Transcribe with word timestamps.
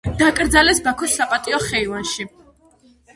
დაკრძალეს 0.19 0.79
ბაქოს 0.87 1.13
საპატიო 1.19 1.59
ხეივანში. 1.67 2.25